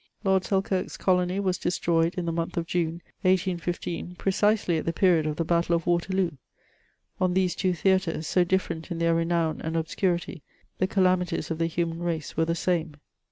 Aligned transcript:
Lord 0.23 0.41
Sdkirk*s 0.41 0.97
colony 0.97 1.39
was 1.39 1.59
destroyed 1.59 2.15
in 2.15 2.25
the 2.25 2.31
month 2.31 2.57
of 2.57 2.65
June, 2.65 3.03
1815, 3.21 4.15
precisely 4.15 4.79
at 4.79 4.85
the 4.87 4.91
period 4.93 5.27
of 5.27 5.35
the 5.35 5.45
battle 5.45 5.75
of 5.75 5.85
Waterloo. 5.85 6.31
On 7.19 7.35
t^ese 7.35 7.55
two 7.55 7.73
theatres, 7.75 8.25
so 8.25 8.43
different 8.43 8.89
in 8.89 8.97
their 8.97 9.13
renown 9.13 9.61
and 9.63 9.77
obscurity, 9.77 10.41
the 10.79 10.87
calamities 10.87 11.51
of 11.51 11.59
the 11.59 11.67
human 11.67 11.99
race 12.01 12.35
were 12.35 12.45
the 12.45 12.55
same. 12.55 12.95